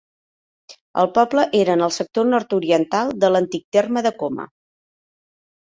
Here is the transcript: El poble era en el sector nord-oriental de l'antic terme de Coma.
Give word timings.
El 1.01 1.09
poble 1.17 1.43
era 1.59 1.75
en 1.79 1.83
el 1.89 1.93
sector 1.99 2.27
nord-oriental 2.31 3.13
de 3.27 3.33
l'antic 3.37 3.69
terme 3.81 4.07
de 4.09 4.17
Coma. 4.25 4.51